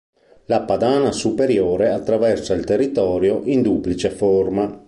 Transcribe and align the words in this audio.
La 0.45 0.61
Padana 0.63 1.11
Superiore 1.11 1.91
attraversa 1.91 2.55
il 2.55 2.63
territorio 2.65 3.41
in 3.43 3.61
duplice 3.61 4.09
forma. 4.09 4.79